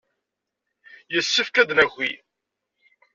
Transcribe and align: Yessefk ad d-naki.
Yessefk 1.13 1.55
ad 1.57 1.65
d-naki. 1.69 2.11